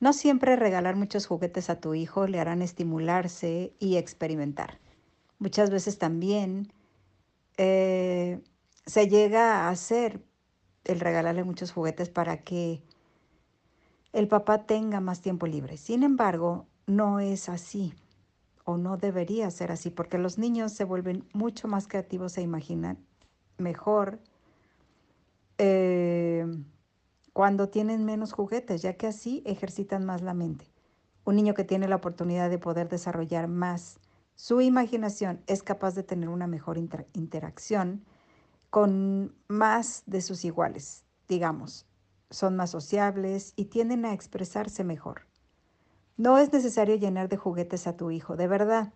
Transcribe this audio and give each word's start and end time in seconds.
No 0.00 0.14
siempre 0.14 0.56
regalar 0.56 0.96
muchos 0.96 1.26
juguetes 1.26 1.68
a 1.68 1.78
tu 1.78 1.94
hijo 1.94 2.26
le 2.26 2.40
harán 2.40 2.62
estimularse 2.62 3.74
y 3.78 3.96
experimentar. 3.96 4.78
Muchas 5.38 5.70
veces 5.70 5.98
también 5.98 6.72
eh, 7.58 8.40
se 8.86 9.08
llega 9.08 9.66
a 9.66 9.68
hacer 9.68 10.24
el 10.84 11.00
regalarle 11.00 11.44
muchos 11.44 11.72
juguetes 11.72 12.08
para 12.08 12.38
que 12.42 12.82
el 14.14 14.26
papá 14.26 14.64
tenga 14.64 15.00
más 15.00 15.20
tiempo 15.20 15.46
libre. 15.46 15.76
Sin 15.76 16.02
embargo, 16.02 16.66
no 16.86 17.20
es 17.20 17.50
así 17.50 17.94
o 18.64 18.78
no 18.78 18.96
debería 18.96 19.50
ser 19.50 19.70
así 19.70 19.90
porque 19.90 20.16
los 20.16 20.38
niños 20.38 20.72
se 20.72 20.84
vuelven 20.84 21.28
mucho 21.34 21.68
más 21.68 21.88
creativos 21.88 22.38
e 22.38 22.42
imaginan 22.42 22.98
mejor. 23.58 24.18
Eh, 25.58 26.46
cuando 27.40 27.70
tienen 27.70 28.04
menos 28.04 28.34
juguetes, 28.34 28.82
ya 28.82 28.98
que 28.98 29.06
así 29.06 29.42
ejercitan 29.46 30.04
más 30.04 30.20
la 30.20 30.34
mente. 30.34 30.70
Un 31.24 31.36
niño 31.36 31.54
que 31.54 31.64
tiene 31.64 31.88
la 31.88 31.96
oportunidad 31.96 32.50
de 32.50 32.58
poder 32.58 32.90
desarrollar 32.90 33.48
más 33.48 33.98
su 34.34 34.60
imaginación 34.60 35.40
es 35.46 35.62
capaz 35.62 35.94
de 35.94 36.02
tener 36.02 36.28
una 36.28 36.46
mejor 36.46 36.76
interacción 36.76 38.04
con 38.68 39.34
más 39.48 40.02
de 40.04 40.20
sus 40.20 40.44
iguales, 40.44 41.06
digamos. 41.28 41.86
Son 42.28 42.56
más 42.56 42.72
sociables 42.72 43.54
y 43.56 43.64
tienden 43.64 44.04
a 44.04 44.12
expresarse 44.12 44.84
mejor. 44.84 45.22
No 46.18 46.36
es 46.36 46.52
necesario 46.52 46.96
llenar 46.96 47.30
de 47.30 47.38
juguetes 47.38 47.86
a 47.86 47.96
tu 47.96 48.10
hijo, 48.10 48.36
de 48.36 48.48
verdad. 48.48 48.92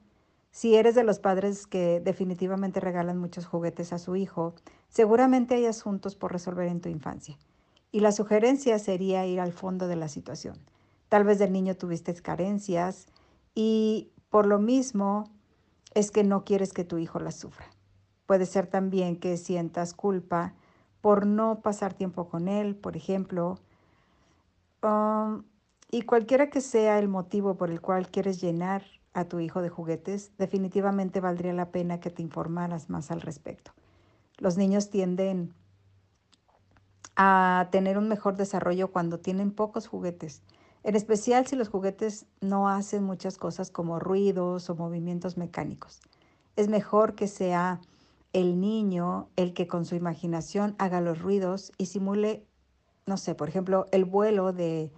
Si 0.50 0.74
eres 0.74 0.94
de 0.94 1.04
los 1.04 1.18
padres 1.18 1.66
que 1.66 1.98
definitivamente 1.98 2.78
regalan 2.78 3.16
muchos 3.16 3.46
juguetes 3.46 3.94
a 3.94 3.98
su 3.98 4.16
hijo, 4.16 4.54
seguramente 4.90 5.54
hay 5.54 5.64
asuntos 5.64 6.14
por 6.14 6.30
resolver 6.30 6.68
en 6.68 6.82
tu 6.82 6.90
infancia. 6.90 7.38
Y 7.94 8.00
la 8.00 8.10
sugerencia 8.10 8.80
sería 8.80 9.24
ir 9.24 9.38
al 9.38 9.52
fondo 9.52 9.86
de 9.86 9.94
la 9.94 10.08
situación. 10.08 10.56
Tal 11.08 11.22
vez 11.22 11.38
del 11.38 11.52
niño 11.52 11.76
tuviste 11.76 12.12
carencias 12.14 13.06
y 13.54 14.10
por 14.30 14.46
lo 14.46 14.58
mismo 14.58 15.30
es 15.94 16.10
que 16.10 16.24
no 16.24 16.44
quieres 16.44 16.72
que 16.72 16.82
tu 16.82 16.98
hijo 16.98 17.20
las 17.20 17.36
sufra. 17.36 17.70
Puede 18.26 18.46
ser 18.46 18.66
también 18.66 19.14
que 19.14 19.36
sientas 19.36 19.94
culpa 19.94 20.54
por 21.00 21.24
no 21.24 21.60
pasar 21.62 21.94
tiempo 21.94 22.28
con 22.28 22.48
él, 22.48 22.74
por 22.74 22.96
ejemplo. 22.96 23.60
Um, 24.82 25.44
y 25.88 26.02
cualquiera 26.02 26.50
que 26.50 26.62
sea 26.62 26.98
el 26.98 27.06
motivo 27.06 27.54
por 27.54 27.70
el 27.70 27.80
cual 27.80 28.08
quieres 28.08 28.40
llenar 28.40 28.82
a 29.12 29.26
tu 29.26 29.38
hijo 29.38 29.62
de 29.62 29.68
juguetes, 29.68 30.32
definitivamente 30.36 31.20
valdría 31.20 31.52
la 31.52 31.70
pena 31.70 32.00
que 32.00 32.10
te 32.10 32.22
informaras 32.22 32.90
más 32.90 33.12
al 33.12 33.20
respecto. 33.20 33.70
Los 34.38 34.56
niños 34.56 34.90
tienden 34.90 35.54
a 37.16 37.68
tener 37.70 37.98
un 37.98 38.08
mejor 38.08 38.36
desarrollo 38.36 38.90
cuando 38.90 39.20
tienen 39.20 39.50
pocos 39.52 39.86
juguetes, 39.86 40.42
en 40.82 40.96
especial 40.96 41.46
si 41.46 41.56
los 41.56 41.68
juguetes 41.68 42.26
no 42.40 42.68
hacen 42.68 43.04
muchas 43.04 43.38
cosas 43.38 43.70
como 43.70 43.98
ruidos 43.98 44.68
o 44.68 44.74
movimientos 44.74 45.36
mecánicos. 45.36 46.00
Es 46.56 46.68
mejor 46.68 47.14
que 47.14 47.26
sea 47.26 47.80
el 48.32 48.60
niño 48.60 49.28
el 49.36 49.54
que 49.54 49.66
con 49.66 49.84
su 49.84 49.94
imaginación 49.94 50.74
haga 50.78 51.00
los 51.00 51.20
ruidos 51.20 51.72
y 51.78 51.86
simule, 51.86 52.44
no 53.06 53.16
sé, 53.16 53.34
por 53.34 53.48
ejemplo, 53.48 53.86
el 53.92 54.04
vuelo 54.04 54.52
de, 54.52 54.92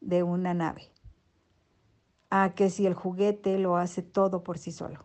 de 0.00 0.22
una 0.22 0.54
nave, 0.54 0.90
a 2.30 2.54
que 2.54 2.68
si 2.68 2.86
el 2.86 2.94
juguete 2.94 3.58
lo 3.58 3.76
hace 3.76 4.02
todo 4.02 4.42
por 4.42 4.58
sí 4.58 4.72
solo. 4.72 5.00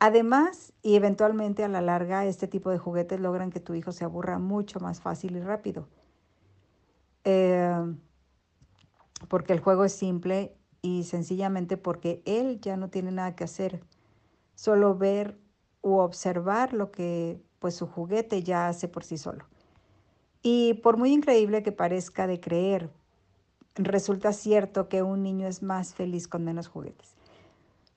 Además, 0.00 0.72
y 0.82 0.96
eventualmente 0.96 1.62
a 1.62 1.68
la 1.68 1.82
larga, 1.82 2.24
este 2.24 2.48
tipo 2.48 2.70
de 2.70 2.78
juguetes 2.78 3.20
logran 3.20 3.50
que 3.50 3.60
tu 3.60 3.74
hijo 3.74 3.92
se 3.92 4.04
aburra 4.04 4.38
mucho 4.38 4.80
más 4.80 5.02
fácil 5.02 5.36
y 5.36 5.40
rápido. 5.40 5.86
Eh, 7.24 7.94
porque 9.28 9.52
el 9.52 9.60
juego 9.60 9.84
es 9.84 9.92
simple 9.92 10.56
y 10.80 11.04
sencillamente 11.04 11.76
porque 11.76 12.22
él 12.24 12.62
ya 12.62 12.78
no 12.78 12.88
tiene 12.88 13.12
nada 13.12 13.36
que 13.36 13.44
hacer, 13.44 13.84
solo 14.54 14.96
ver 14.96 15.38
u 15.82 15.98
observar 15.98 16.72
lo 16.72 16.90
que 16.90 17.38
pues 17.58 17.74
su 17.74 17.86
juguete 17.86 18.42
ya 18.42 18.68
hace 18.68 18.88
por 18.88 19.04
sí 19.04 19.18
solo. 19.18 19.44
Y 20.42 20.74
por 20.82 20.96
muy 20.96 21.12
increíble 21.12 21.62
que 21.62 21.72
parezca 21.72 22.26
de 22.26 22.40
creer, 22.40 22.88
resulta 23.74 24.32
cierto 24.32 24.88
que 24.88 25.02
un 25.02 25.22
niño 25.22 25.46
es 25.46 25.62
más 25.62 25.94
feliz 25.94 26.26
con 26.26 26.42
menos 26.42 26.68
juguetes. 26.68 27.19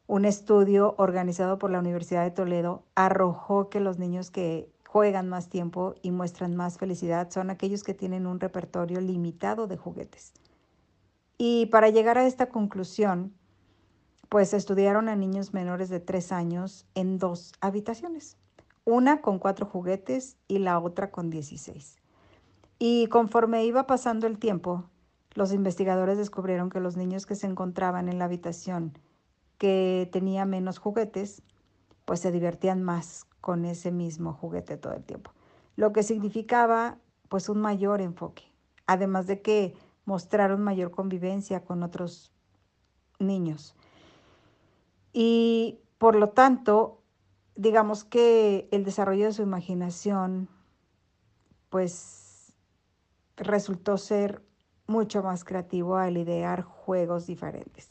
Un 0.05 0.25
estudio 0.25 0.95
organizado 0.97 1.57
por 1.57 1.71
la 1.71 1.79
Universidad 1.79 2.23
de 2.23 2.31
Toledo 2.31 2.83
arrojó 2.93 3.69
que 3.69 3.79
los 3.79 3.99
niños 3.99 4.31
que 4.31 4.69
juegan 4.85 5.29
más 5.29 5.49
tiempo 5.49 5.95
y 6.01 6.11
muestran 6.11 6.55
más 6.55 6.77
felicidad 6.77 7.31
son 7.31 7.49
aquellos 7.49 7.83
que 7.83 7.93
tienen 7.93 8.27
un 8.27 8.39
repertorio 8.39 8.99
limitado 8.99 9.65
de 9.65 9.77
juguetes. 9.77 10.33
Y 11.37 11.67
para 11.67 11.89
llegar 11.89 12.17
a 12.17 12.27
esta 12.27 12.49
conclusión, 12.49 13.33
pues 14.29 14.53
estudiaron 14.53 15.09
a 15.09 15.15
niños 15.15 15.53
menores 15.53 15.89
de 15.89 15.99
tres 15.99 16.31
años 16.31 16.85
en 16.95 17.17
dos 17.17 17.53
habitaciones, 17.61 18.37
una 18.83 19.21
con 19.21 19.39
cuatro 19.39 19.65
juguetes 19.65 20.37
y 20.47 20.59
la 20.59 20.79
otra 20.79 21.11
con 21.11 21.29
16. 21.29 21.97
Y 22.77 23.07
conforme 23.07 23.65
iba 23.65 23.87
pasando 23.87 24.27
el 24.27 24.37
tiempo, 24.37 24.83
los 25.33 25.53
investigadores 25.53 26.17
descubrieron 26.17 26.69
que 26.69 26.81
los 26.81 26.97
niños 26.97 27.25
que 27.25 27.35
se 27.35 27.47
encontraban 27.47 28.09
en 28.09 28.19
la 28.19 28.25
habitación 28.25 28.97
que 29.57 30.09
tenía 30.11 30.45
menos 30.45 30.77
juguetes, 30.77 31.41
pues 32.05 32.19
se 32.19 32.31
divertían 32.31 32.83
más 32.83 33.25
con 33.41 33.65
ese 33.65 33.91
mismo 33.91 34.33
juguete 34.33 34.77
todo 34.77 34.93
el 34.93 35.03
tiempo. 35.03 35.31
Lo 35.75 35.91
que 35.93 36.03
significaba 36.03 36.97
pues 37.29 37.49
un 37.49 37.61
mayor 37.61 38.01
enfoque, 38.01 38.43
además 38.85 39.27
de 39.27 39.41
que 39.41 39.73
mostraron 40.05 40.61
mayor 40.61 40.91
convivencia 40.91 41.63
con 41.63 41.83
otros 41.83 42.31
niños. 43.19 43.75
Y 45.13 45.79
por 45.97 46.15
lo 46.15 46.29
tanto, 46.29 47.01
digamos 47.55 48.03
que 48.03 48.67
el 48.71 48.83
desarrollo 48.83 49.25
de 49.25 49.33
su 49.33 49.41
imaginación 49.41 50.49
pues 51.69 52.53
resultó 53.35 53.97
ser 53.97 54.43
mucho 54.85 55.23
más 55.23 55.43
creativo 55.43 55.95
al 55.95 56.17
idear 56.17 56.61
juegos 56.61 57.25
diferentes. 57.25 57.89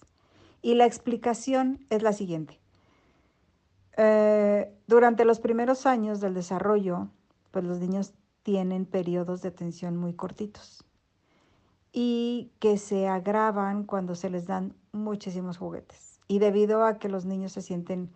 Y 0.63 0.75
la 0.75 0.87
explicación 0.87 1.85
es 1.91 2.03
la 2.03 2.13
siguiente. 2.13 2.61
Eh, 3.97 4.73
durante 4.87 5.25
los 5.25 5.41
primeros 5.41 5.85
años 5.85 6.21
del 6.21 6.35
desarrollo, 6.35 7.09
pues 7.51 7.65
los 7.65 7.79
niños 7.79 8.15
tienen 8.43 8.87
periodos 8.87 9.43
de 9.43 9.49
atención 9.49 9.97
muy 9.97 10.15
cortitos 10.15 10.85
y 11.93 12.53
que 12.59 12.79
se 12.79 13.07
agravan 13.07 13.85
cuando 13.85 14.15
se 14.15 14.31
les 14.31 14.47
dan 14.47 14.75
muchísimos 14.93 15.59
juguetes. 15.59 16.21
Y 16.27 16.39
debido 16.39 16.85
a 16.85 16.99
que 16.99 17.09
los 17.09 17.27
niños 17.27 17.53
se 17.53 17.61
sienten 17.61 18.11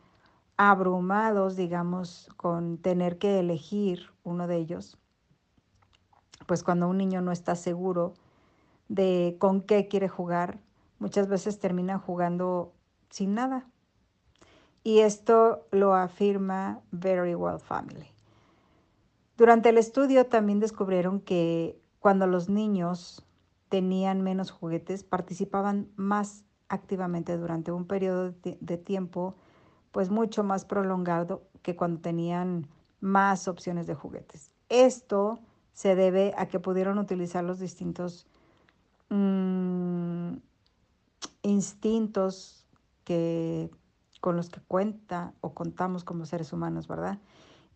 abrumados, 0.56 1.56
digamos, 1.56 2.30
con 2.36 2.78
tener 2.78 3.18
que 3.18 3.38
elegir 3.38 4.10
uno 4.24 4.46
de 4.46 4.56
ellos, 4.56 4.98
pues 6.46 6.62
cuando 6.62 6.88
un 6.88 6.96
niño 6.96 7.20
no 7.20 7.32
está 7.32 7.54
seguro 7.54 8.14
de 8.88 9.36
con 9.38 9.60
qué 9.60 9.88
quiere 9.88 10.08
jugar, 10.08 10.58
muchas 10.98 11.28
veces 11.28 11.58
terminan 11.58 12.00
jugando 12.00 12.72
sin 13.10 13.34
nada. 13.34 13.66
Y 14.82 15.00
esto 15.00 15.66
lo 15.72 15.94
afirma 15.94 16.80
Very 16.92 17.34
Well 17.34 17.58
Family. 17.58 18.08
Durante 19.36 19.68
el 19.68 19.78
estudio 19.78 20.26
también 20.26 20.60
descubrieron 20.60 21.20
que 21.20 21.78
cuando 21.98 22.26
los 22.26 22.48
niños 22.48 23.24
tenían 23.68 24.22
menos 24.22 24.50
juguetes, 24.50 25.02
participaban 25.02 25.88
más 25.96 26.44
activamente 26.68 27.36
durante 27.36 27.72
un 27.72 27.86
periodo 27.86 28.32
de 28.42 28.78
tiempo 28.78 29.34
pues 29.96 30.10
mucho 30.10 30.44
más 30.44 30.66
prolongado 30.66 31.42
que 31.62 31.74
cuando 31.74 32.00
tenían 32.00 32.68
más 33.00 33.48
opciones 33.48 33.86
de 33.86 33.94
juguetes. 33.94 34.52
Esto 34.68 35.38
se 35.72 35.94
debe 35.94 36.34
a 36.36 36.48
que 36.48 36.60
pudieron 36.60 36.98
utilizar 36.98 37.42
los 37.44 37.58
distintos 37.58 38.26
mm, 39.08 39.85
instintos 41.46 42.66
que, 43.04 43.70
con 44.20 44.36
los 44.36 44.50
que 44.50 44.60
cuenta 44.60 45.34
o 45.40 45.54
contamos 45.54 46.04
como 46.04 46.26
seres 46.26 46.52
humanos, 46.52 46.88
¿verdad? 46.88 47.20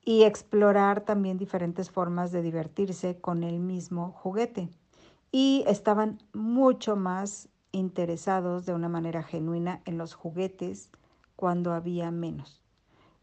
Y 0.04 0.24
explorar 0.24 1.02
también 1.02 1.38
diferentes 1.38 1.90
formas 1.90 2.32
de 2.32 2.42
divertirse 2.42 3.20
con 3.20 3.44
el 3.44 3.60
mismo 3.60 4.12
juguete. 4.12 4.68
Y 5.30 5.62
estaban 5.66 6.18
mucho 6.32 6.96
más 6.96 7.48
interesados 7.70 8.66
de 8.66 8.74
una 8.74 8.88
manera 8.88 9.22
genuina 9.22 9.80
en 9.84 9.98
los 9.98 10.14
juguetes 10.14 10.90
cuando 11.36 11.72
había 11.72 12.10
menos. 12.10 12.60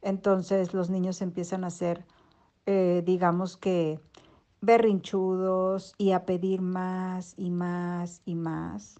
Entonces 0.01 0.73
los 0.73 0.89
niños 0.89 1.21
empiezan 1.21 1.65
a 1.65 1.69
ser, 1.69 2.05
eh, 2.65 3.03
digamos 3.05 3.57
que, 3.57 3.99
berrinchudos 4.61 5.93
y 5.97 6.11
a 6.11 6.25
pedir 6.25 6.61
más 6.61 7.33
y 7.37 7.49
más 7.49 8.21
y 8.25 8.35
más, 8.35 8.99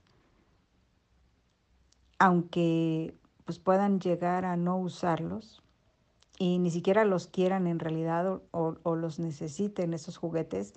aunque 2.19 3.15
pues 3.45 3.59
puedan 3.59 3.99
llegar 3.99 4.45
a 4.45 4.57
no 4.57 4.77
usarlos 4.77 5.61
y 6.37 6.59
ni 6.59 6.69
siquiera 6.69 7.05
los 7.05 7.27
quieran 7.27 7.67
en 7.67 7.79
realidad 7.79 8.41
o, 8.51 8.75
o 8.83 8.95
los 8.95 9.19
necesiten 9.19 9.93
esos 9.93 10.17
juguetes, 10.17 10.73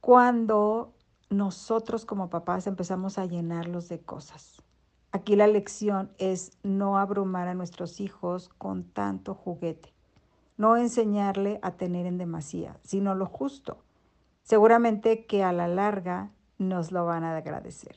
cuando 0.00 0.94
nosotros 1.30 2.04
como 2.04 2.30
papás 2.30 2.66
empezamos 2.66 3.18
a 3.18 3.26
llenarlos 3.26 3.88
de 3.88 4.00
cosas. 4.00 4.62
Aquí 5.12 5.36
la 5.36 5.46
lección 5.46 6.10
es 6.18 6.52
no 6.62 6.98
abrumar 6.98 7.48
a 7.48 7.54
nuestros 7.54 8.00
hijos 8.00 8.48
con 8.58 8.84
tanto 8.84 9.34
juguete, 9.34 9.92
no 10.56 10.76
enseñarle 10.76 11.58
a 11.62 11.72
tener 11.72 12.06
en 12.06 12.18
demasía, 12.18 12.78
sino 12.82 13.14
lo 13.14 13.26
justo. 13.26 13.78
Seguramente 14.42 15.26
que 15.26 15.42
a 15.42 15.52
la 15.52 15.68
larga 15.68 16.30
nos 16.58 16.92
lo 16.92 17.04
van 17.04 17.24
a 17.24 17.36
agradecer. 17.36 17.96